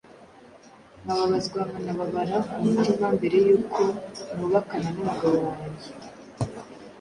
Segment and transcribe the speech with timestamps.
[1.03, 3.81] nkababazwa nkanababara ku mutima mbere y’uko
[4.35, 5.89] nubakana n’umugabo wanjye